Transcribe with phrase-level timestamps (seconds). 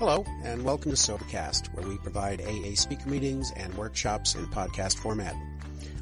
[0.00, 4.96] Hello, and welcome to Sobercast, where we provide AA speaker meetings and workshops in podcast
[4.96, 5.36] format.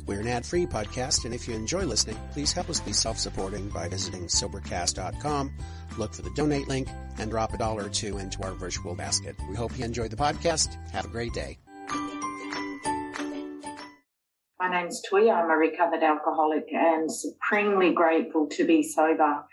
[0.06, 3.88] We're an ad-free podcast, and if you enjoy listening, please help us be self-supporting by
[3.88, 5.52] visiting Sobercast.com,
[5.98, 6.86] look for the donate link,
[7.18, 9.34] and drop a dollar or two into our virtual basket.
[9.50, 10.76] We hope you enjoy the podcast.
[10.92, 11.58] Have a great day.
[14.60, 15.28] My name's Tui.
[15.28, 19.44] I'm a recovered alcoholic and supremely grateful to be sober.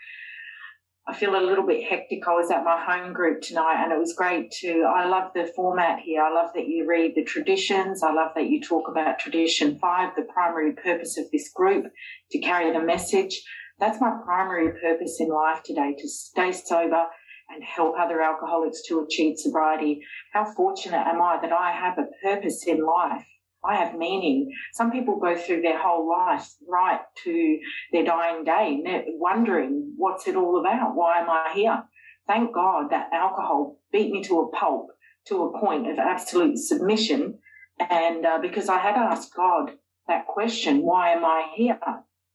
[1.08, 2.26] I feel a little bit hectic.
[2.26, 5.52] I was at my home group tonight and it was great to, I love the
[5.54, 6.20] format here.
[6.20, 8.02] I love that you read the traditions.
[8.02, 11.84] I love that you talk about tradition five, the primary purpose of this group
[12.32, 13.40] to carry the message.
[13.78, 17.04] That's my primary purpose in life today, to stay sober
[17.50, 20.00] and help other alcoholics to achieve sobriety.
[20.32, 23.24] How fortunate am I that I have a purpose in life
[23.66, 24.52] I have meaning.
[24.74, 27.58] Some people go through their whole life right to
[27.92, 30.94] their dying day, wondering what's it all about?
[30.94, 31.82] Why am I here?
[32.26, 34.88] Thank God that alcohol beat me to a pulp,
[35.28, 37.38] to a point of absolute submission.
[37.78, 39.72] And uh, because I had asked God
[40.08, 41.78] that question, why am I here?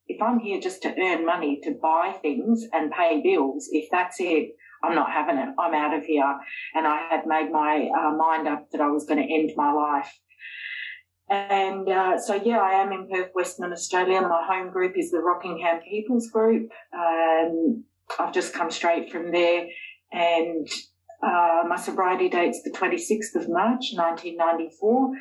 [0.08, 4.17] If I'm here just to earn money, to buy things and pay bills, if that's
[4.20, 4.50] it,
[4.83, 5.50] I'm not having it.
[5.59, 6.38] I'm out of here.
[6.73, 9.72] And I had made my uh, mind up that I was going to end my
[9.72, 10.11] life.
[11.31, 14.19] And uh, so, yeah, I am in Perth, Western Australia.
[14.19, 16.69] My home group is the Rockingham People's Group.
[16.93, 17.85] Um,
[18.19, 19.65] I've just come straight from there,
[20.11, 20.67] and
[21.23, 25.11] uh, my sobriety date's the 26th of March, 1994.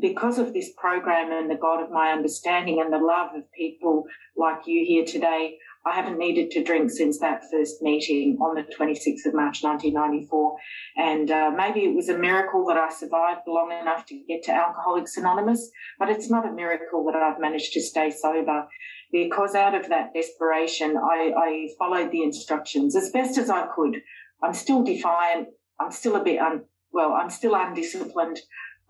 [0.00, 4.04] Because of this program and the God of my understanding and the love of people
[4.38, 8.62] like you here today, I haven't needed to drink since that first meeting on the
[8.62, 10.56] 26th of March 1994.
[10.96, 14.52] And uh, maybe it was a miracle that I survived long enough to get to
[14.52, 18.66] Alcoholics Anonymous, but it's not a miracle that I've managed to stay sober
[19.10, 24.02] because out of that desperation, I, I followed the instructions as best as I could.
[24.42, 25.48] I'm still defiant.
[25.80, 28.38] I'm still a bit, un, well, I'm still undisciplined,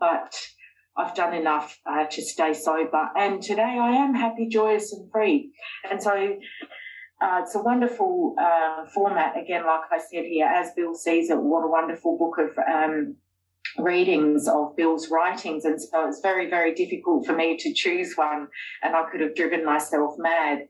[0.00, 0.34] but
[0.96, 3.10] I've done enough uh, to stay sober.
[3.16, 5.52] And today I am happy, joyous, and free.
[5.88, 6.36] And so
[7.20, 11.36] uh, it's a wonderful uh, format, again, like I said here, as Bill sees it,
[11.36, 13.16] what a wonderful book of um,
[13.78, 15.64] readings of Bill's writings.
[15.64, 18.48] And so it's very, very difficult for me to choose one.
[18.82, 20.60] And I could have driven myself mad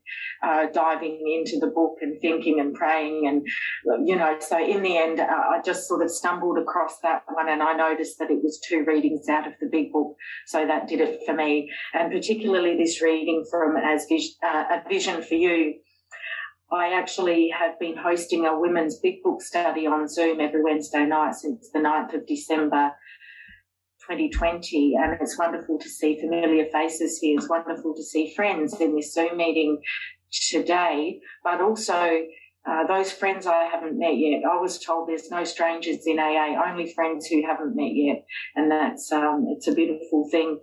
[0.43, 3.27] uh, diving into the book and thinking and praying.
[3.28, 3.47] And,
[4.06, 7.49] you know, so in the end, uh, I just sort of stumbled across that one
[7.49, 10.17] and I noticed that it was two readings out of the big book.
[10.47, 11.71] So that did it for me.
[11.94, 15.75] And particularly this reading from As Vis- uh, A Vision for You
[16.72, 21.34] I actually have been hosting a women's big book study on Zoom every Wednesday night
[21.34, 22.92] since the 9th of December
[24.08, 24.94] 2020.
[24.97, 27.36] And it's wonderful to see familiar faces here.
[27.36, 29.81] It's wonderful to see friends in this Zoom meeting
[30.31, 32.22] today, but also
[32.69, 34.42] uh, those friends I haven't met yet.
[34.48, 38.25] I was told there's no strangers in AA, only friends who haven't met yet.
[38.54, 40.60] And that's, um, it's a beautiful thing.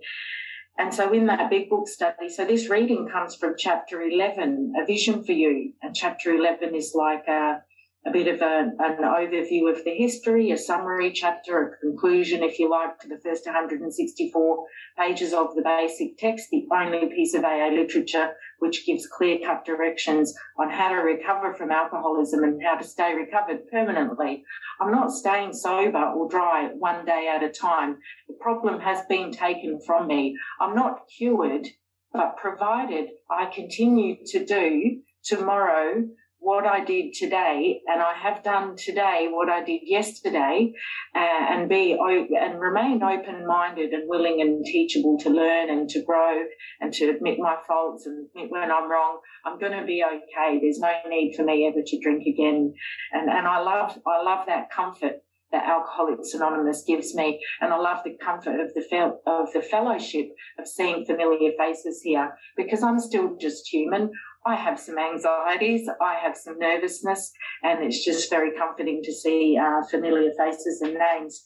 [0.78, 4.86] And so in that big book study, so this reading comes from chapter 11, A
[4.86, 5.72] Vision for You.
[5.82, 7.62] And chapter 11 is like a,
[8.06, 12.58] a bit of a, an overview of the history, a summary chapter, a conclusion, if
[12.58, 14.64] you like, to the first 164
[14.96, 19.64] pages of the basic text, the only piece of AA literature which gives clear cut
[19.64, 24.44] directions on how to recover from alcoholism and how to stay recovered permanently.
[24.80, 27.98] I'm not staying sober or dry one day at a time.
[28.28, 30.36] The problem has been taken from me.
[30.60, 31.66] I'm not cured,
[32.12, 36.04] but provided I continue to do tomorrow
[36.40, 40.72] what I did today, and I have done today what I did yesterday,
[41.14, 46.44] uh, and be and remain open-minded and willing and teachable to learn and to grow
[46.80, 49.20] and to admit my faults and admit when I'm wrong.
[49.44, 50.58] I'm going to be okay.
[50.60, 52.72] There's no need for me ever to drink again,
[53.12, 57.78] and and I love I love that comfort that Alcoholics Anonymous gives me, and I
[57.78, 60.28] love the comfort of the fel- of the fellowship
[60.58, 64.10] of seeing familiar faces here because I'm still just human.
[64.48, 67.32] I have some anxieties, I have some nervousness,
[67.62, 71.44] and it's just very comforting to see uh, familiar faces and names.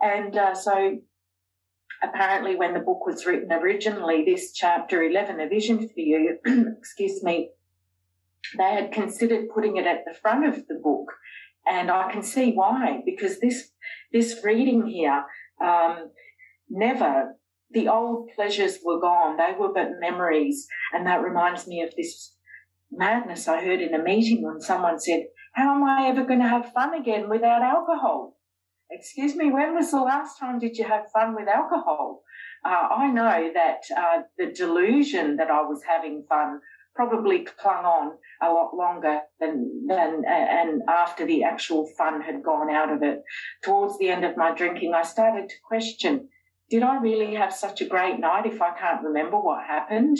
[0.00, 0.98] And uh, so,
[2.02, 6.38] apparently, when the book was written originally, this chapter 11, A Vision for You,
[6.76, 7.50] excuse me,
[8.58, 11.12] they had considered putting it at the front of the book.
[11.68, 13.70] And I can see why, because this,
[14.12, 15.24] this reading here,
[15.64, 16.10] um,
[16.68, 17.36] never
[17.70, 19.36] the old pleasures were gone.
[19.36, 20.66] They were but memories.
[20.92, 22.34] And that reminds me of this
[22.90, 25.24] madness I heard in a meeting when someone said,
[25.54, 28.36] How am I ever going to have fun again without alcohol?
[28.90, 32.22] Excuse me, when was the last time did you have fun with alcohol?
[32.64, 36.60] Uh, I know that uh, the delusion that I was having fun
[36.94, 42.70] probably clung on a lot longer than than and after the actual fun had gone
[42.70, 43.22] out of it.
[43.62, 46.28] Towards the end of my drinking, I started to question:
[46.68, 50.18] Did I really have such a great night if I can't remember what happened?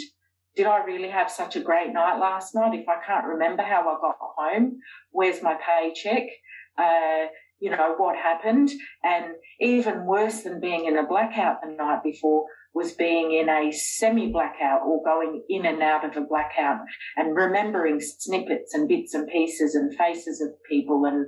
[0.55, 3.81] Did I really have such a great night last night if I can't remember how
[3.81, 4.77] I got home?
[5.11, 6.23] Where's my paycheck?
[6.77, 7.27] Uh,
[7.59, 8.69] you know, what happened.
[9.03, 12.45] And even worse than being in a blackout the night before
[12.77, 16.77] was being in a semi blackout or going in and out of a blackout
[17.15, 21.03] and remembering snippets and bits and pieces and faces of people.
[21.05, 21.25] And,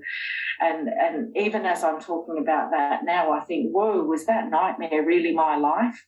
[0.62, 5.04] and, and even as I'm talking about that now, I think, whoa, was that nightmare
[5.04, 6.06] really my life?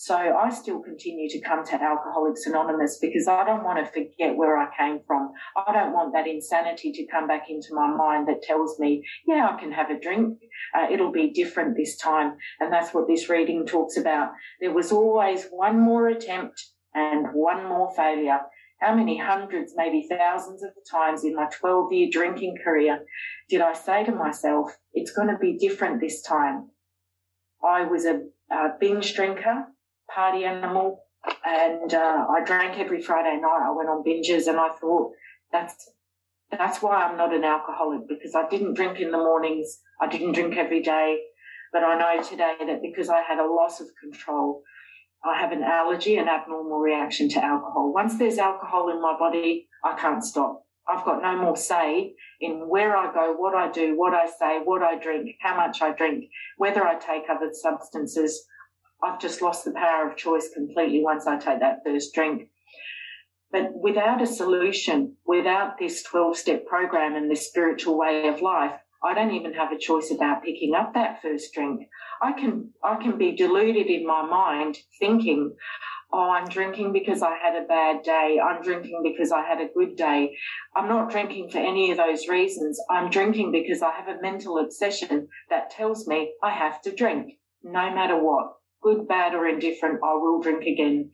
[0.00, 4.36] So I still continue to come to Alcoholics Anonymous because I don't want to forget
[4.36, 5.32] where I came from.
[5.56, 9.48] I don't want that insanity to come back into my mind that tells me, yeah,
[9.50, 10.38] I can have a drink.
[10.72, 12.36] Uh, it'll be different this time.
[12.60, 14.30] And that's what this reading talks about.
[14.60, 16.64] There was always one more attempt
[16.94, 18.38] and one more failure.
[18.80, 23.00] How many hundreds, maybe thousands of times in my 12 year drinking career
[23.48, 26.70] did I say to myself, it's going to be different this time?
[27.64, 28.20] I was a,
[28.52, 29.66] a binge drinker
[30.14, 31.04] party animal,
[31.44, 33.66] and uh, I drank every Friday night.
[33.66, 35.12] I went on binges, and I thought
[35.52, 35.90] that's
[36.50, 39.80] that's why I'm not an alcoholic because I didn't drink in the mornings.
[40.00, 41.18] I didn't drink every day,
[41.72, 44.62] but I know today that because I had a loss of control,
[45.24, 47.92] I have an allergy, an abnormal reaction to alcohol.
[47.92, 50.64] Once there's alcohol in my body, I can't stop.
[50.88, 54.60] I've got no more say in where I go, what I do, what I say,
[54.64, 56.24] what I drink, how much I drink,
[56.56, 58.46] whether I take other substances.
[59.02, 62.50] I've just lost the power of choice completely once I take that first drink.
[63.50, 68.72] But without a solution, without this 12 step program and this spiritual way of life,
[69.02, 71.88] I don't even have a choice about picking up that first drink.
[72.20, 75.54] I can, I can be deluded in my mind thinking,
[76.12, 78.40] oh, I'm drinking because I had a bad day.
[78.42, 80.36] I'm drinking because I had a good day.
[80.74, 82.80] I'm not drinking for any of those reasons.
[82.90, 87.34] I'm drinking because I have a mental obsession that tells me I have to drink
[87.62, 91.10] no matter what good, bad, or indifferent, I will drink again.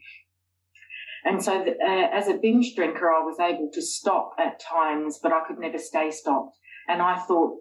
[1.25, 5.33] And so, uh, as a binge drinker, I was able to stop at times, but
[5.33, 6.59] I could never stay stopped.
[6.87, 7.57] And I thought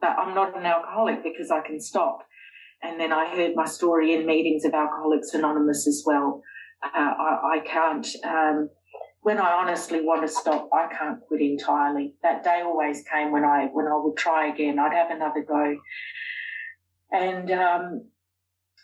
[0.00, 2.20] that I'm not an alcoholic because I can stop.
[2.82, 6.42] And then I heard my story in meetings of Alcoholics Anonymous as well.
[6.82, 8.70] Uh, I, I, can't, um,
[9.20, 12.14] when I honestly want to stop, I can't quit entirely.
[12.22, 14.78] That day always came when I, when I would try again.
[14.78, 15.76] I'd have another go.
[17.12, 18.04] And, um,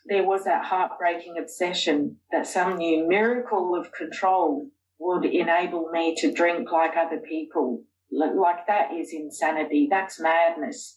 [0.08, 4.68] there was that heartbreaking obsession that some new miracle of control
[4.98, 7.82] would enable me to drink like other people.
[8.10, 9.88] Like that is insanity.
[9.90, 10.96] That's madness.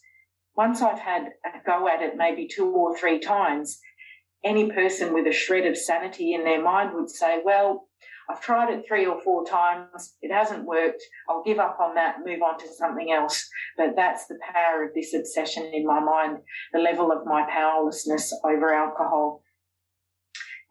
[0.56, 3.80] Once I've had a go at it maybe two or three times,
[4.44, 7.88] any person with a shred of sanity in their mind would say, well,
[8.30, 10.14] I've tried it three or four times.
[10.22, 11.02] It hasn't worked.
[11.28, 13.48] I'll give up on that, move on to something else.
[13.76, 16.38] But that's the power of this obsession in my mind,
[16.72, 19.42] the level of my powerlessness over alcohol.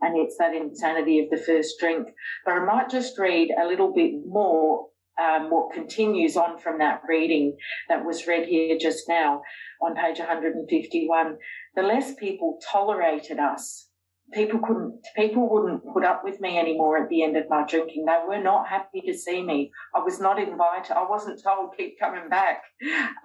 [0.02, 2.08] And it's that insanity of the first drink.
[2.46, 4.88] But I might just read a little bit more
[5.22, 7.58] um, what continues on from that reading
[7.90, 9.42] that was read here just now
[9.82, 11.38] on page 151.
[11.76, 13.89] The less people tolerated us,
[14.34, 18.06] people couldn't people wouldn't put up with me anymore at the end of my drinking.
[18.06, 19.72] They were not happy to see me.
[19.96, 22.64] I was not invited i wasn't told keep coming back.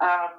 [0.01, 0.29] Um,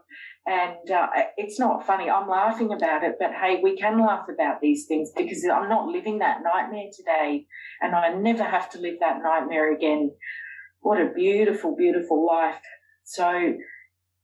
[0.47, 2.09] and uh, it's not funny.
[2.11, 5.87] I'm laughing about it but hey we can laugh about these things because i'm not
[5.87, 7.47] living that nightmare today
[7.81, 10.13] and i never have to live that nightmare again.
[10.81, 12.61] What a beautiful beautiful life.
[13.05, 13.55] So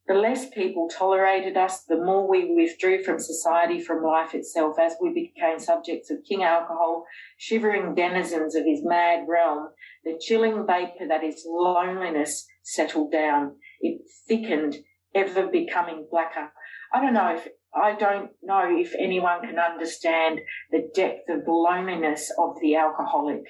[0.08, 4.94] the less people tolerated us, the more we withdrew from society, from life itself, as
[5.00, 7.06] we became subjects of King Alcohol,
[7.38, 9.68] shivering denizens of his mad realm.
[10.04, 13.56] The chilling vapour that is loneliness settled down.
[13.80, 14.76] It thickened,
[15.14, 16.50] ever becoming blacker.
[16.92, 20.40] I don't know if I don't know if anyone can understand
[20.70, 23.44] the depth of the loneliness of the alcoholic.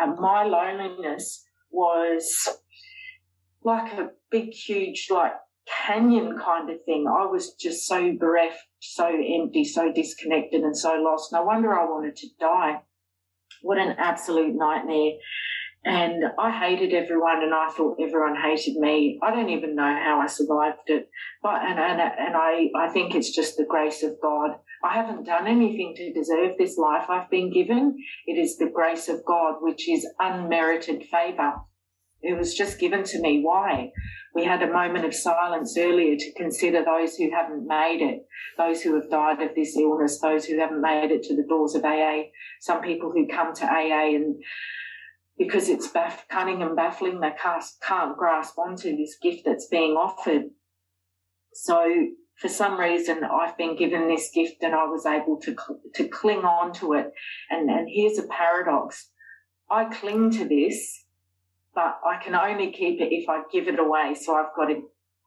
[0.00, 2.48] Uh, my loneliness was
[3.64, 5.32] like a big, huge, like
[5.66, 7.06] canyon kind of thing.
[7.08, 11.32] I was just so bereft, so empty, so disconnected, and so lost.
[11.32, 12.82] No wonder I wanted to die.
[13.62, 15.12] What an absolute nightmare.
[15.86, 19.18] And I hated everyone and I thought everyone hated me.
[19.22, 21.10] I don't even know how I survived it.
[21.42, 24.52] But, and, and, and I, I think it's just the grace of God.
[24.82, 27.96] I haven't done anything to deserve this life I've been given.
[28.26, 31.52] It is the grace of God, which is unmerited favor.
[32.24, 33.42] It was just given to me.
[33.42, 33.92] Why?
[34.34, 38.26] We had a moment of silence earlier to consider those who haven't made it,
[38.58, 41.74] those who have died of this illness, those who haven't made it to the doors
[41.74, 42.22] of AA,
[42.60, 44.42] some people who come to AA and
[45.38, 47.20] because it's baff- cunning and baffling.
[47.20, 50.44] They can't, can't grasp onto this gift that's being offered.
[51.52, 55.54] So for some reason, I've been given this gift and I was able to,
[55.94, 57.12] to cling on to it.
[57.50, 59.10] And, and here's a paradox.
[59.70, 61.03] I cling to this,
[61.74, 64.14] but I can only keep it if I give it away.
[64.14, 64.82] So I've got to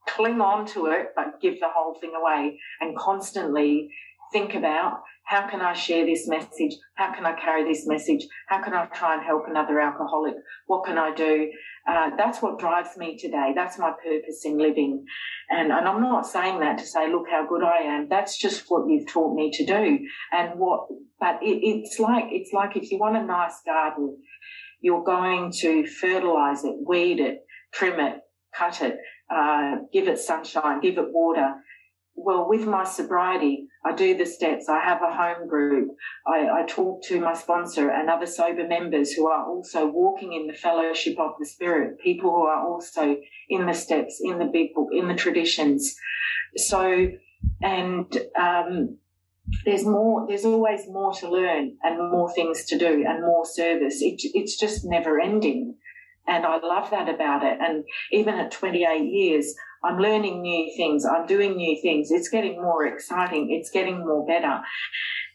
[0.07, 3.89] cling on to it, but give the whole thing away and constantly
[4.31, 6.75] think about how can I share this message?
[6.95, 8.25] How can I carry this message?
[8.47, 10.35] How can I try and help another alcoholic?
[10.67, 11.51] What can I do?
[11.85, 13.51] Uh, that's what drives me today.
[13.53, 15.05] That's my purpose in living.
[15.49, 18.07] And, and I'm not saying that to say, look how good I am.
[18.09, 19.99] That's just what you've taught me to do.
[20.31, 20.87] And what,
[21.19, 24.17] but it, it's like, it's like if you want a nice garden,
[24.79, 27.39] you're going to fertilize it, weed it,
[27.73, 28.19] trim it,
[28.55, 28.97] cut it,
[29.33, 31.55] uh, give it sunshine, give it water.
[32.15, 34.67] Well, with my sobriety, I do the steps.
[34.69, 35.89] I have a home group.
[36.25, 40.47] I, I, talk to my sponsor and other sober members who are also walking in
[40.47, 43.17] the fellowship of the spirit, people who are also
[43.49, 45.95] in the steps, in the big book, in the traditions.
[46.55, 47.07] So,
[47.61, 48.97] and, um,
[49.65, 54.01] there's more, there's always more to learn and more things to do and more service.
[54.01, 55.75] It, it's just never ending.
[56.27, 57.57] And I love that about it.
[57.61, 61.05] And even at 28 years, I'm learning new things.
[61.05, 62.11] I'm doing new things.
[62.11, 63.49] It's getting more exciting.
[63.51, 64.59] It's getting more better.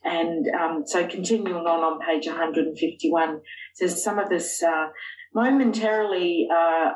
[0.04, 3.40] And um, so continuing on on page 151
[3.74, 4.88] says some of this uh,
[5.34, 6.90] momentarily uh,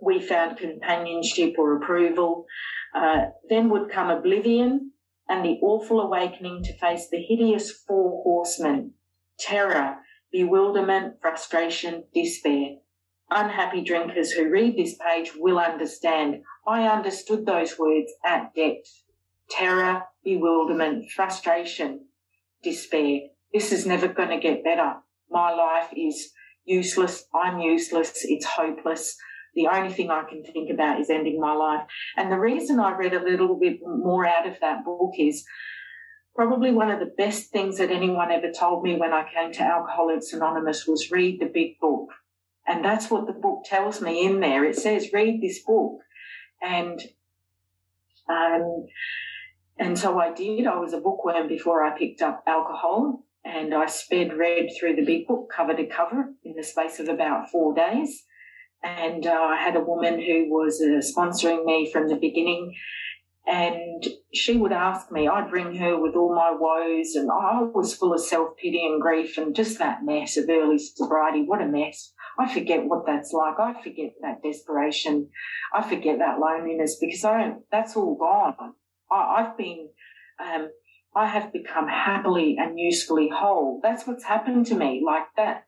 [0.00, 2.46] we found companionship or approval.
[2.94, 4.90] Uh, then would come oblivion
[5.30, 8.92] and the awful awakening to face the hideous four horsemen
[9.38, 9.96] terror,
[10.30, 12.76] bewilderment, frustration, despair
[13.30, 16.42] unhappy drinkers who read this page will understand.
[16.66, 19.02] I understood those words at depth.
[19.48, 22.06] Terror, bewilderment, frustration,
[22.62, 23.20] despair.
[23.52, 24.94] This is never going to get better.
[25.30, 26.32] My life is
[26.64, 27.24] useless.
[27.34, 28.24] I'm useless.
[28.24, 29.16] It's hopeless.
[29.54, 31.86] The only thing I can think about is ending my life.
[32.16, 35.44] And the reason I read a little bit more out of that book is
[36.34, 39.62] probably one of the best things that anyone ever told me when I came to
[39.62, 42.10] Alcoholics Anonymous was read the big book
[42.70, 44.64] and that's what the book tells me in there.
[44.64, 45.98] It says, read this book.
[46.62, 47.00] And,
[48.28, 48.86] um,
[49.76, 50.68] and so I did.
[50.68, 55.04] I was a bookworm before I picked up alcohol and I sped read through the
[55.04, 58.24] big book cover to cover in the space of about four days.
[58.82, 62.74] And uh, I had a woman who was uh, sponsoring me from the beginning
[63.46, 67.94] and she would ask me, I'd bring her with all my woes, and I was
[67.94, 71.42] full of self pity and grief and just that mess of early sobriety.
[71.42, 72.12] What a mess.
[72.38, 73.58] I forget what that's like.
[73.58, 75.30] I forget that desperation.
[75.74, 78.74] I forget that loneliness because I don't, that's all gone.
[79.10, 79.88] I, have been,
[80.38, 80.70] um,
[81.16, 83.80] I have become happily and usefully whole.
[83.82, 85.64] That's what's happened to me like that.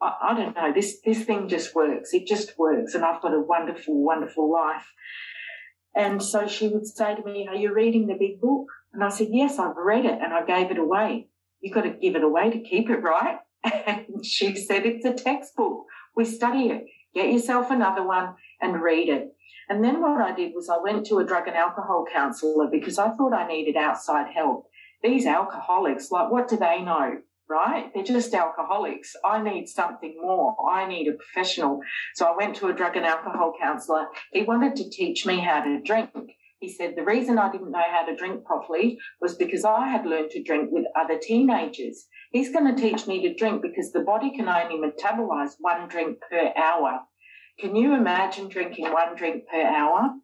[0.00, 0.72] I, I don't know.
[0.72, 2.12] This, this thing just works.
[2.12, 2.94] It just works.
[2.94, 4.86] And I've got a wonderful, wonderful life.
[5.94, 8.66] And so she would say to me, are you reading the big book?
[8.92, 11.28] And I said, yes, I've read it and I gave it away.
[11.60, 13.38] You've got to give it away to keep it, right?
[13.64, 15.84] And she said, it's a textbook.
[16.16, 16.84] We study it.
[17.14, 19.32] Get yourself another one and read it.
[19.68, 22.98] And then what I did was I went to a drug and alcohol counselor because
[22.98, 24.66] I thought I needed outside help.
[25.02, 27.18] These alcoholics, like, what do they know?
[27.50, 27.90] Right?
[27.92, 29.16] They're just alcoholics.
[29.24, 30.54] I need something more.
[30.70, 31.80] I need a professional.
[32.14, 34.06] So I went to a drug and alcohol counselor.
[34.32, 36.10] He wanted to teach me how to drink.
[36.60, 40.06] He said the reason I didn't know how to drink properly was because I had
[40.06, 42.06] learned to drink with other teenagers.
[42.30, 46.18] He's going to teach me to drink because the body can only metabolize one drink
[46.30, 47.00] per hour.
[47.58, 50.14] Can you imagine drinking one drink per hour?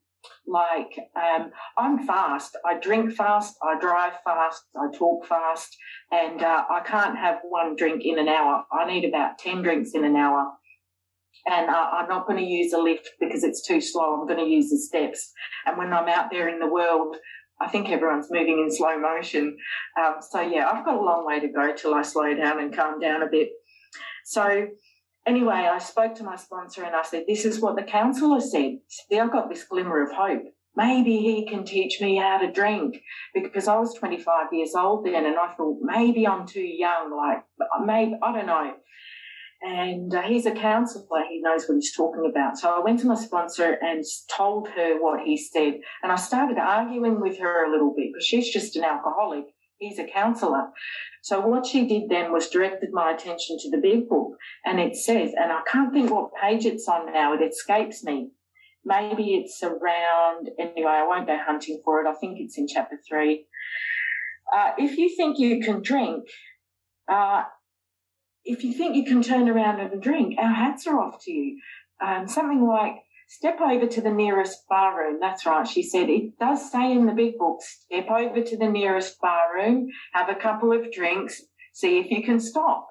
[0.46, 2.56] Like, um, I'm fast.
[2.64, 3.56] I drink fast.
[3.62, 4.62] I drive fast.
[4.76, 5.76] I talk fast.
[6.10, 8.64] And uh, I can't have one drink in an hour.
[8.72, 10.52] I need about 10 drinks in an hour.
[11.46, 14.14] And uh, I'm not going to use a lift because it's too slow.
[14.14, 15.32] I'm going to use the steps.
[15.64, 17.16] And when I'm out there in the world,
[17.60, 19.56] I think everyone's moving in slow motion.
[19.98, 22.74] Um, so yeah, I've got a long way to go till I slow down and
[22.74, 23.50] calm down a bit.
[24.24, 24.66] So
[25.26, 28.78] anyway, I spoke to my sponsor and I said, this is what the counsellor said.
[28.88, 30.44] See, I've got this glimmer of hope.
[30.74, 32.98] Maybe he can teach me how to drink
[33.32, 37.16] because I was 25 years old then and I thought maybe I'm too young.
[37.16, 37.44] Like
[37.84, 38.74] maybe, I don't know
[39.62, 41.22] and uh, he's a counsellor.
[41.28, 42.58] He knows what he's talking about.
[42.58, 44.04] So I went to my sponsor and
[44.34, 45.80] told her what he said.
[46.02, 49.44] And I started arguing with her a little bit because she's just an alcoholic.
[49.78, 50.68] He's a counsellor.
[51.22, 54.36] So what she did then was directed my attention to the big book.
[54.64, 57.34] And it says, and I can't think what page it's on now.
[57.34, 58.30] It escapes me.
[58.84, 62.06] Maybe it's around, anyway, I won't go hunting for it.
[62.06, 63.46] I think it's in chapter three.
[64.56, 66.24] Uh, if you think you can drink,
[67.12, 67.42] uh,
[68.44, 71.60] if you think you can turn around and drink, our hats are off to you.
[72.00, 72.94] Um, something like,
[73.26, 75.18] step over to the nearest bar room.
[75.20, 75.66] That's right.
[75.66, 79.54] She said, it does say in the big book, step over to the nearest bar
[79.54, 81.42] room, have a couple of drinks,
[81.74, 82.88] see if you can stop.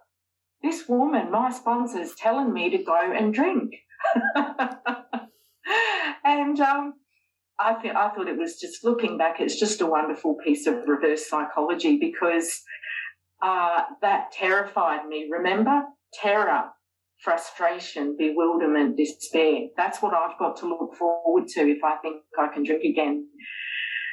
[0.61, 3.75] This woman, my sponsor, is telling me to go and drink.
[6.23, 6.93] and um,
[7.59, 10.75] I, th- I thought it was just looking back, it's just a wonderful piece of
[10.87, 12.61] reverse psychology because
[13.41, 15.27] uh, that terrified me.
[15.31, 15.83] Remember?
[16.13, 16.69] Terror,
[17.25, 19.67] frustration, bewilderment, despair.
[19.75, 23.27] That's what I've got to look forward to if I think I can drink again.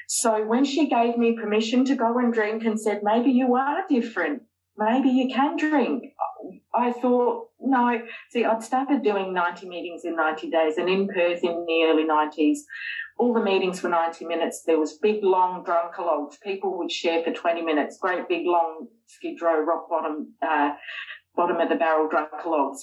[0.09, 3.85] So when she gave me permission to go and drink and said, maybe you are
[3.89, 4.43] different,
[4.77, 6.05] maybe you can drink,
[6.75, 8.01] I thought, no.
[8.31, 12.05] See, I'd started doing 90 meetings in 90 days and in Perth in the early
[12.05, 12.61] 90s,
[13.19, 14.63] all the meetings were 90 minutes.
[14.67, 16.41] There was big, long drunkalogues.
[16.43, 20.71] People would share for 20 minutes, great big, long skid row, rock bottom, uh,
[21.37, 22.79] bottom of the barrel drunkalogues.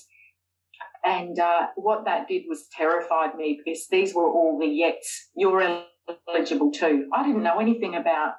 [1.03, 5.29] And uh, what that did was terrified me because these were all the yets.
[5.35, 5.83] You're
[6.27, 7.07] eligible too.
[7.13, 8.33] I didn't know anything about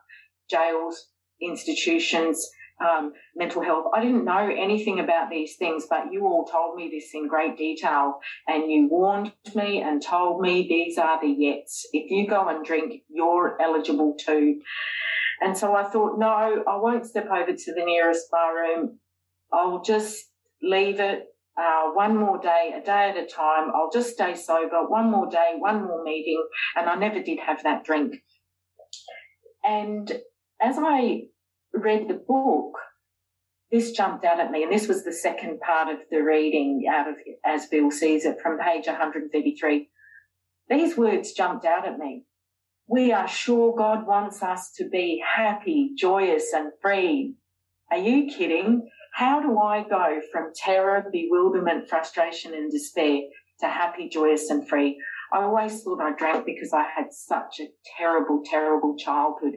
[0.51, 1.09] jails,
[1.41, 2.47] institutions,
[2.81, 3.87] um, mental health.
[3.95, 7.57] I didn't know anything about these things, but you all told me this in great
[7.57, 11.85] detail and you warned me and told me these are the yets.
[11.93, 14.61] If you go and drink, you're eligible too.
[15.41, 18.99] And so I thought, no, I won't step over to the nearest bar room.
[19.53, 20.27] I'll just
[20.63, 21.27] leave it
[21.61, 23.71] uh, one more day, a day at a time.
[23.75, 26.43] I'll just stay sober, one more day, one more meeting.
[26.77, 28.15] And I never did have that drink.
[29.63, 30.11] And
[30.61, 31.25] as I
[31.75, 32.79] read the book,
[33.71, 37.09] this jumped out at me, and this was the second part of the reading out
[37.09, 37.15] of
[37.45, 39.89] As Bill Sees It from page 133.
[40.69, 42.25] These words jumped out at me.
[42.89, 47.35] We are sure God wants us to be happy, joyous, and free.
[47.93, 48.89] Are you kidding?
[49.13, 53.21] How do I go from terror, bewilderment, frustration, and despair
[53.61, 55.01] to happy, joyous, and free?
[55.33, 59.55] I always thought I drank because I had such a terrible, terrible childhood.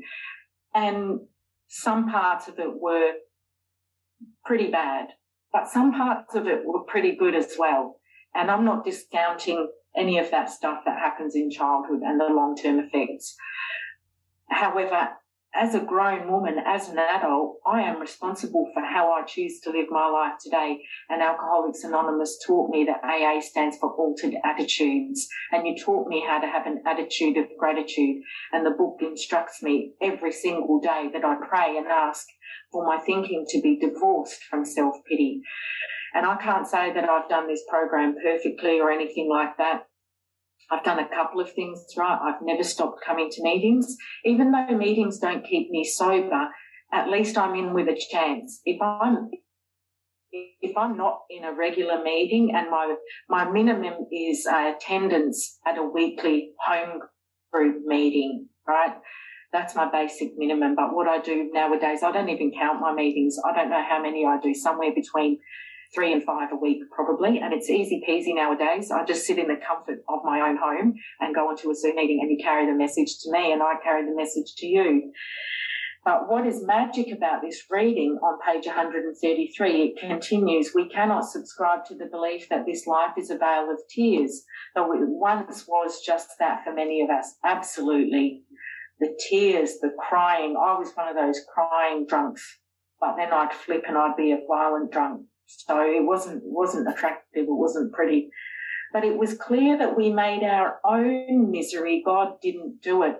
[0.73, 1.21] And
[1.67, 3.13] some parts of it were
[4.45, 5.08] pretty bad,
[5.51, 7.99] but some parts of it were pretty good as well.
[8.36, 12.56] And I'm not discounting any of that stuff that happens in childhood and the long
[12.56, 13.36] term effects.
[14.49, 15.10] However,
[15.55, 19.69] as a grown woman, as an adult, I am responsible for how I choose to
[19.69, 20.79] live my life today.
[21.09, 25.27] And Alcoholics Anonymous taught me that AA stands for altered attitudes.
[25.51, 28.21] And you taught me how to have an attitude of gratitude.
[28.51, 32.25] And the book instructs me every single day that I pray and ask
[32.71, 35.41] for my thinking to be divorced from self pity.
[36.15, 39.87] And I can't say that I've done this program perfectly or anything like that.
[40.73, 42.19] I've done a couple of things right.
[42.21, 43.95] I've never stopped coming to meetings.
[44.25, 46.47] Even though meetings don't keep me sober,
[46.91, 48.62] at least I'm in with a chance.
[48.65, 49.29] If I'm
[50.31, 52.95] if I'm not in a regular meeting and my
[53.29, 57.01] my minimum is attendance at a weekly home
[57.51, 58.95] group meeting, right?
[59.51, 60.73] That's my basic minimum.
[60.75, 63.38] But what I do nowadays, I don't even count my meetings.
[63.47, 65.38] I don't know how many I do, somewhere between
[65.93, 67.39] three and five a week probably.
[67.39, 68.91] And it's easy peasy nowadays.
[68.91, 71.95] I just sit in the comfort of my own home and go into a Zoom
[71.95, 75.12] meeting and you carry the message to me and I carry the message to you.
[76.06, 81.86] But what is magic about this reading on page 133, it continues, we cannot subscribe
[81.86, 84.43] to the belief that this life is a vale of tears,
[84.75, 87.36] though it once was just that for many of us.
[87.45, 88.43] Absolutely.
[88.99, 90.58] The tears, the crying.
[90.58, 92.60] I was one of those crying drunks,
[92.99, 95.21] but then I'd flip and I'd be a violent drunk.
[95.45, 98.29] So it wasn't wasn't attractive, it wasn't pretty.
[98.91, 102.03] But it was clear that we made our own misery.
[102.06, 103.17] God didn't do it.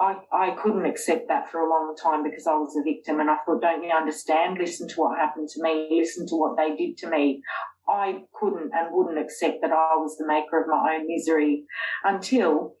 [0.00, 3.30] I, I couldn't accept that for a long time because I was a victim and
[3.30, 4.58] I thought, don't you understand?
[4.58, 5.88] Listen to what happened to me.
[5.92, 7.42] Listen to what they did to me.
[7.88, 11.64] I couldn't and wouldn't accept that I was the maker of my own misery
[12.02, 12.74] until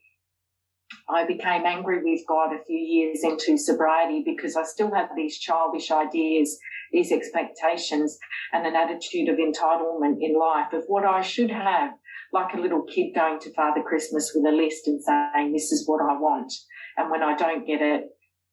[1.08, 5.38] I became angry with God a few years into sobriety because I still had these
[5.38, 6.58] childish ideas
[6.94, 8.16] these expectations
[8.52, 11.90] and an attitude of entitlement in life of what I should have,
[12.32, 15.86] like a little kid going to Father Christmas with a list and saying, this is
[15.86, 16.52] what I want.
[16.96, 18.04] And when I don't get it,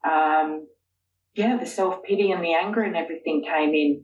[0.04, 0.68] um,
[1.36, 4.04] yeah, the self pity and the anger and everything came in.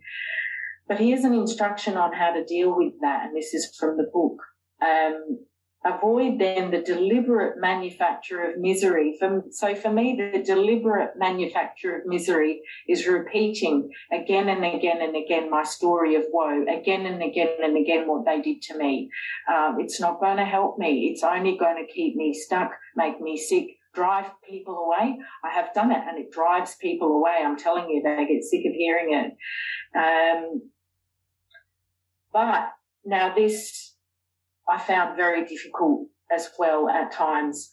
[0.88, 3.26] But here's an instruction on how to deal with that.
[3.26, 4.38] And this is from the book.
[4.82, 5.39] Um,
[5.86, 9.18] avoid then the deliberate manufacture of misery.
[9.52, 15.50] So for me, the deliberate manufacture of misery is repeating again and again and again
[15.50, 19.10] my story of woe, again and again and again what they did to me.
[19.52, 21.10] Um, it's not going to help me.
[21.12, 25.18] It's only going to keep me stuck, make me sick, drive people away.
[25.44, 27.38] I have done it and it drives people away.
[27.44, 29.38] I'm telling you, they get sick of hearing it.
[29.98, 30.72] Um,
[32.34, 33.96] But now this
[34.70, 37.72] I found very difficult as well at times.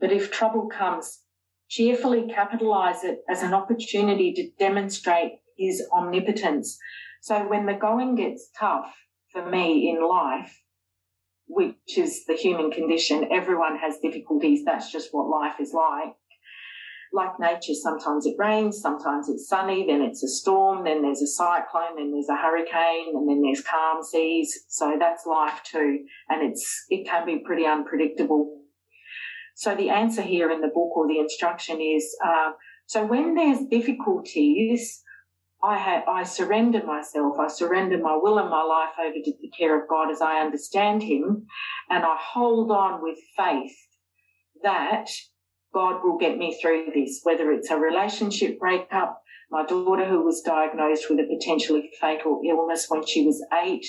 [0.00, 1.20] But if trouble comes,
[1.68, 6.78] cheerfully capitalize it as an opportunity to demonstrate his omnipotence.
[7.22, 8.94] So when the going gets tough
[9.32, 10.58] for me in life,
[11.46, 14.64] which is the human condition, everyone has difficulties.
[14.64, 16.14] That's just what life is like.
[17.12, 21.26] Like nature, sometimes it rains, sometimes it's sunny, then it's a storm, then there's a
[21.26, 24.66] cyclone, then there's a hurricane, and then there's calm seas.
[24.68, 26.04] So that's life too.
[26.28, 28.60] And it's, it can be pretty unpredictable.
[29.56, 32.52] So the answer here in the book or the instruction is, uh,
[32.86, 35.02] so when there's difficulties,
[35.62, 37.36] I have, I surrender myself.
[37.38, 40.40] I surrender my will and my life over to the care of God as I
[40.40, 41.46] understand Him.
[41.90, 43.76] And I hold on with faith
[44.62, 45.08] that
[45.72, 50.42] God will get me through this, whether it's a relationship breakup, my daughter who was
[50.42, 53.86] diagnosed with a potentially fatal illness when she was eight,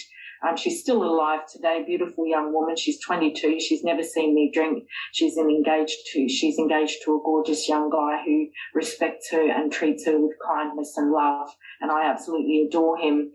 [0.48, 2.76] um, she's still alive today, beautiful young woman.
[2.76, 3.60] She's 22.
[3.60, 4.86] She's never seen me drink.
[5.12, 10.06] She's engaged to, she's engaged to a gorgeous young guy who respects her and treats
[10.08, 11.50] her with kindness and love.
[11.80, 13.32] And I absolutely adore him.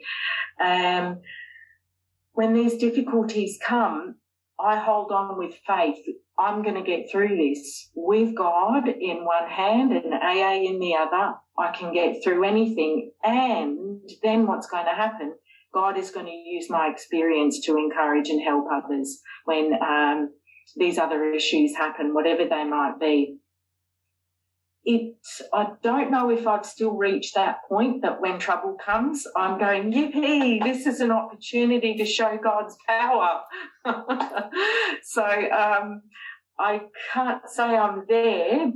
[0.60, 1.20] Um,
[2.32, 4.16] when these difficulties come,
[4.58, 5.98] I hold on with faith.
[6.38, 10.94] I'm going to get through this with God in one hand and AA in the
[10.94, 11.34] other.
[11.58, 13.12] I can get through anything.
[13.24, 15.34] And then what's going to happen
[15.76, 20.30] God is going to use my experience to encourage and help others when um,
[20.74, 23.36] these other issues happen, whatever they might be.
[24.88, 25.16] It,
[25.52, 29.92] I don't know if I've still reached that point that when trouble comes, I'm going,
[29.92, 33.40] yippee, this is an opportunity to show God's power.
[35.02, 36.02] so um,
[36.56, 38.70] I can't say I'm there,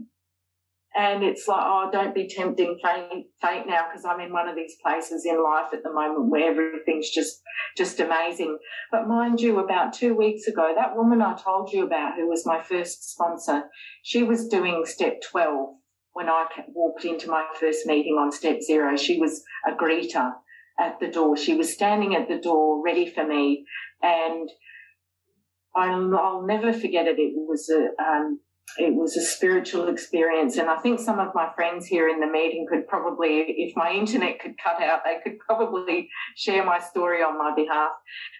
[0.97, 4.57] and it's like, oh, don't be tempting fate, fate now because I'm in one of
[4.57, 7.41] these places in life at the moment where everything's just,
[7.77, 8.59] just amazing.
[8.91, 12.45] But mind you, about two weeks ago, that woman I told you about who was
[12.45, 13.63] my first sponsor,
[14.03, 15.77] she was doing step 12
[16.13, 18.97] when I walked into my first meeting on step zero.
[18.97, 20.33] She was a greeter
[20.79, 21.37] at the door.
[21.37, 23.65] She was standing at the door ready for me
[24.03, 24.49] and
[25.77, 27.19] I'll, I'll never forget it.
[27.19, 28.41] It was a, um,
[28.79, 30.57] it was a spiritual experience.
[30.57, 33.93] And I think some of my friends here in the meeting could probably, if my
[33.93, 37.91] internet could cut out, they could probably share my story on my behalf.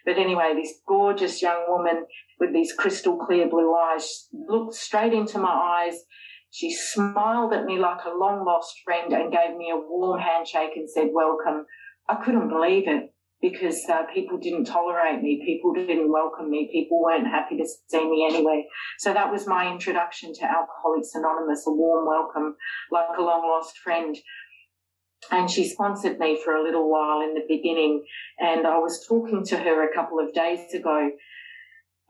[0.05, 2.05] But anyway, this gorgeous young woman
[2.39, 5.95] with these crystal clear blue eyes looked straight into my eyes.
[6.51, 10.71] She smiled at me like a long lost friend and gave me a warm handshake
[10.75, 11.65] and said, welcome.
[12.09, 17.01] I couldn't believe it because uh, people didn't tolerate me, people didn't welcome me, people
[17.01, 18.65] weren't happy to see me anyway.
[18.99, 22.55] So that was my introduction to Alcoholics Anonymous, a warm welcome,
[22.91, 24.15] like a long lost friend.
[25.31, 28.03] And she sponsored me for a little while in the beginning.
[28.39, 31.11] And I was talking to her a couple of days ago.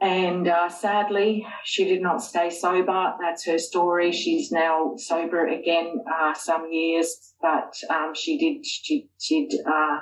[0.01, 3.13] And uh, sadly, she did not stay sober.
[3.21, 4.11] That's her story.
[4.11, 9.99] She's now sober again, uh, some years, but um, she did she did uh,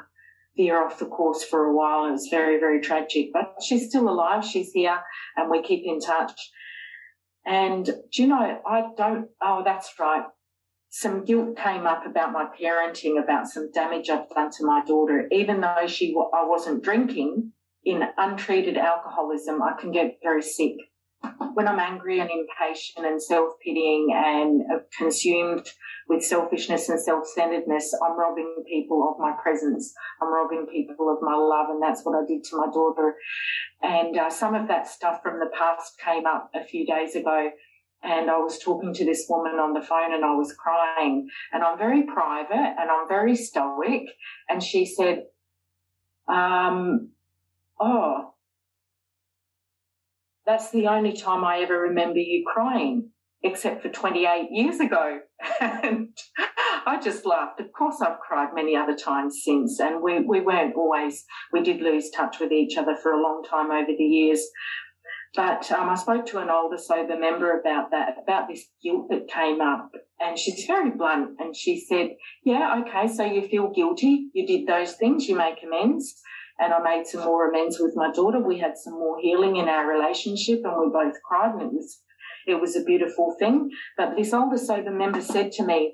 [0.55, 2.07] veer off the course for a while.
[2.07, 4.45] It was very, very tragic, but she's still alive.
[4.45, 4.99] She's here
[5.35, 6.49] and we keep in touch.
[7.45, 10.23] And do you know, I don't, oh, that's right.
[10.89, 15.27] Some guilt came up about my parenting, about some damage I've done to my daughter.
[15.31, 17.51] Even though she, I wasn't drinking
[17.83, 20.75] in untreated alcoholism, I can get very sick
[21.53, 24.61] when I'm angry and impatient and self pitying and
[24.97, 25.67] consumed
[26.07, 29.93] with selfishness and self centeredness, I'm robbing people of my presence.
[30.21, 31.67] I'm robbing people of my love.
[31.69, 33.15] And that's what I did to my daughter.
[33.81, 37.49] And uh, some of that stuff from the past came up a few days ago.
[38.01, 41.27] And I was talking to this woman on the phone and I was crying.
[41.51, 44.03] And I'm very private and I'm very stoic.
[44.47, 45.23] And she said,
[46.29, 47.09] um,
[47.79, 48.33] Oh,
[50.49, 53.11] that's the only time I ever remember you crying,
[53.43, 55.19] except for 28 years ago.
[55.61, 56.09] and
[56.87, 57.59] I just laughed.
[57.59, 61.81] Of course, I've cried many other times since, and we, we weren't always, we did
[61.81, 64.41] lose touch with each other for a long time over the years.
[65.35, 69.27] But um, I spoke to an older sober member about that, about this guilt that
[69.27, 69.91] came up.
[70.19, 71.35] And she's very blunt.
[71.37, 72.09] And she said,
[72.43, 74.29] Yeah, okay, so you feel guilty.
[74.33, 76.19] You did those things, you make amends
[76.59, 78.39] and I made some more amends with my daughter.
[78.39, 82.01] We had some more healing in our relationship and we both cried and it was,
[82.47, 83.69] it was a beautiful thing.
[83.97, 85.93] But this older sober member said to me,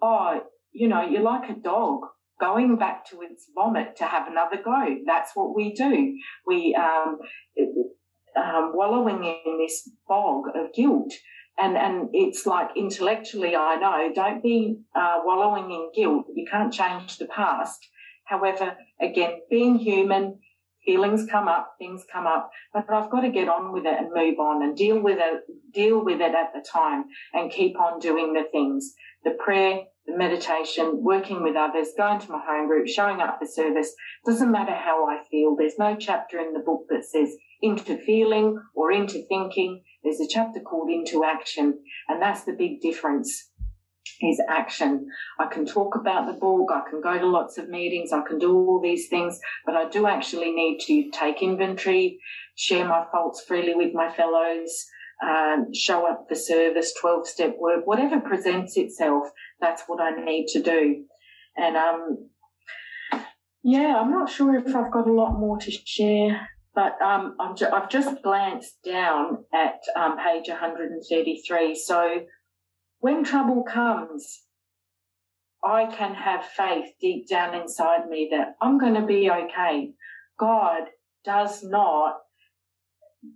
[0.00, 2.00] Oh, you know, you're like a dog
[2.38, 4.96] going back to its vomit to have another go.
[5.06, 6.14] That's what we do.
[6.46, 7.18] We, um,
[8.36, 11.12] um, wallowing in this bog of guilt.
[11.60, 16.26] And, and it's like intellectually, I know, don't be uh, wallowing in guilt.
[16.32, 17.88] You can't change the past
[18.28, 20.38] However, again, being human,
[20.84, 24.10] feelings come up, things come up, but I've got to get on with it and
[24.14, 27.98] move on and deal with it, deal with it at the time and keep on
[28.00, 28.92] doing the things.
[29.24, 33.46] The prayer, the meditation, working with others, going to my home group, showing up for
[33.46, 33.94] service.
[34.26, 35.56] Doesn't matter how I feel.
[35.56, 39.82] There's no chapter in the book that says into feeling or into thinking.
[40.04, 41.78] There's a chapter called into action.
[42.08, 43.50] And that's the big difference
[44.20, 45.06] is action.
[45.38, 48.38] I can talk about the book, I can go to lots of meetings, I can
[48.38, 52.18] do all these things, but I do actually need to take inventory,
[52.56, 54.86] share my faults freely with my fellows,
[55.22, 59.28] um, show up for service, 12 step work, whatever presents itself,
[59.60, 61.04] that's what I need to do.
[61.56, 62.28] And, um,
[63.62, 67.52] yeah, I'm not sure if I've got a lot more to share, but um, i
[67.72, 71.74] have just glanced down at um, page 133.
[71.74, 72.20] So
[73.00, 74.42] when trouble comes,
[75.64, 79.92] I can have faith deep down inside me that I'm going to be okay.
[80.38, 80.84] God
[81.24, 82.18] does not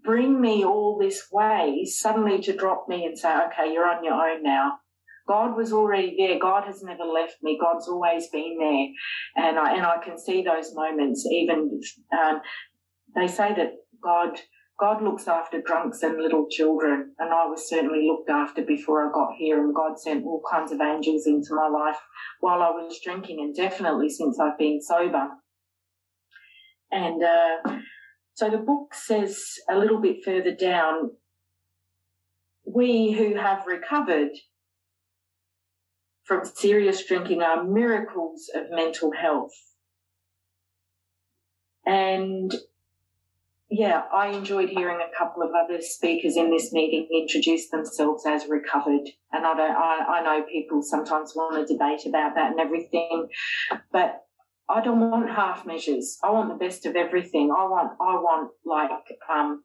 [0.05, 4.14] bring me all this way suddenly to drop me and say, okay, you're on your
[4.14, 4.79] own now.
[5.29, 6.38] God was already there.
[6.38, 7.59] God has never left me.
[7.61, 9.46] God's always been there.
[9.46, 11.27] And I, and I can see those moments.
[11.27, 11.81] Even,
[12.12, 12.40] um,
[13.14, 14.40] they say that God
[14.78, 19.12] God looks after drunks and little children, and I was certainly looked after before I
[19.12, 21.98] got here, and God sent all kinds of angels into my life
[22.40, 25.28] while I was drinking, and definitely since I've been sober.
[26.90, 27.78] And uh,
[28.35, 31.12] so the book says a little bit further down
[32.64, 34.30] we who have recovered
[36.24, 39.52] from serious drinking are miracles of mental health.
[41.85, 42.54] And
[43.74, 48.46] yeah, I enjoyed hearing a couple of other speakers in this meeting introduce themselves as
[48.46, 49.08] recovered.
[49.32, 53.28] And I don't, I, I know people sometimes want to debate about that and everything,
[53.90, 54.26] but
[54.68, 56.18] I don't want half measures.
[56.22, 57.50] I want the best of everything.
[57.50, 58.90] I want, I want like,
[59.35, 59.62] um,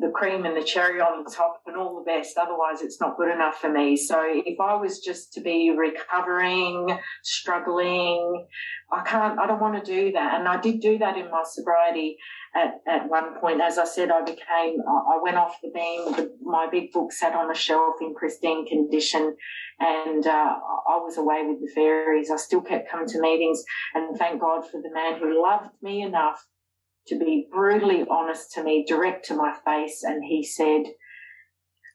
[0.00, 2.38] the cream and the cherry on the top and all the best.
[2.38, 3.96] Otherwise, it's not good enough for me.
[3.96, 8.46] So if I was just to be recovering, struggling,
[8.92, 10.38] I can't, I don't want to do that.
[10.38, 12.16] And I did do that in my sobriety
[12.54, 13.60] at, at one point.
[13.60, 16.12] As I said, I became, I went off the beam.
[16.12, 19.36] The, my big book sat on a shelf in pristine condition
[19.80, 20.30] and uh,
[20.88, 22.30] I was away with the fairies.
[22.30, 23.62] I still kept coming to meetings
[23.94, 26.46] and thank God for the man who loved me enough
[27.08, 30.02] to be brutally honest to me, direct to my face.
[30.04, 30.84] And he said,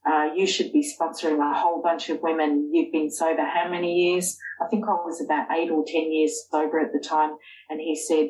[0.05, 2.69] uh, you should be sponsoring a whole bunch of women.
[2.73, 4.37] You've been sober how many years?
[4.61, 7.37] I think I was about eight or 10 years sober at the time.
[7.69, 8.27] And he said,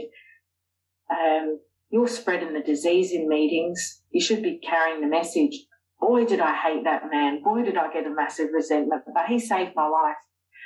[1.09, 4.01] um, you're spreading the disease in meetings.
[4.11, 5.65] You should be carrying the message.
[5.99, 7.41] Boy, did I hate that man.
[7.43, 10.17] Boy, did I get a massive resentment, but he saved my life.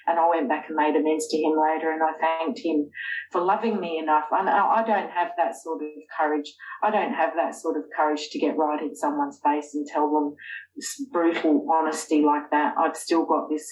[0.08, 2.90] And I went back and made amends to him later and I thanked him
[3.32, 4.26] for loving me enough.
[4.32, 6.54] And I don't have that sort of courage.
[6.84, 10.12] I don't have that sort of courage to get right in someone's face and tell
[10.12, 10.36] them
[11.12, 12.76] brutal honesty like that.
[12.78, 13.68] I've still got this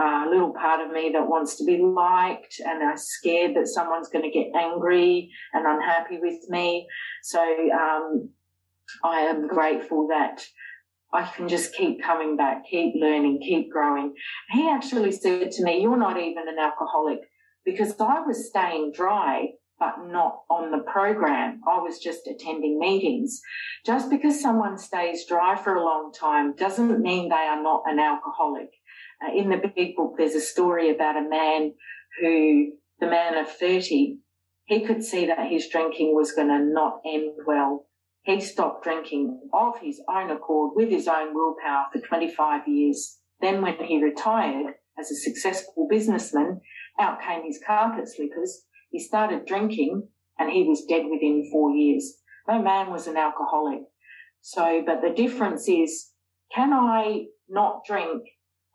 [0.00, 4.08] uh, little part of me that wants to be liked and I'm scared that someone's
[4.08, 6.86] going to get angry and unhappy with me.
[7.22, 7.40] So,
[7.72, 8.30] um,
[9.04, 10.42] I am grateful that
[11.12, 14.14] I can just keep coming back, keep learning, keep growing.
[14.50, 17.20] He actually said to me, You're not even an alcoholic
[17.64, 21.60] because I was staying dry, but not on the program.
[21.66, 23.40] I was just attending meetings.
[23.86, 27.98] Just because someone stays dry for a long time doesn't mean they are not an
[27.98, 28.70] alcoholic.
[29.22, 31.72] Uh, in the big book, there's a story about a man
[32.20, 34.18] who, the man of 30,
[34.66, 37.87] he could see that his drinking was going to not end well
[38.28, 43.20] he stopped drinking of his own accord with his own willpower for 25 years.
[43.40, 46.60] Then when he retired as a successful businessman,
[47.00, 48.64] out came his carpet slippers.
[48.90, 52.18] He started drinking and he was dead within four years.
[52.46, 53.80] No man was an alcoholic.
[54.42, 56.10] So, but the difference is,
[56.54, 58.24] can I not drink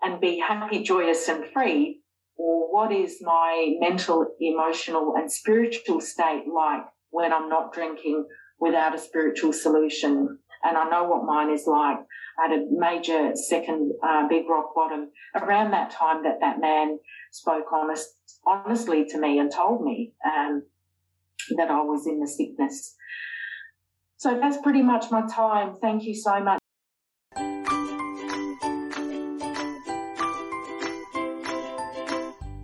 [0.02, 2.02] and be happy, joyous and free?
[2.38, 8.26] Or what is my mental, emotional and spiritual state like when I'm not drinking
[8.64, 10.40] without a spiritual solution.
[10.64, 11.98] And I know what mine is like.
[12.40, 16.98] I had a major second uh, big rock bottom around that time that that man
[17.32, 18.08] spoke honest,
[18.48, 20.64] honestly to me and told me um,
[21.58, 22.96] that I was in the sickness.
[24.16, 25.76] So that's pretty much my time.
[25.82, 26.63] Thank you so much.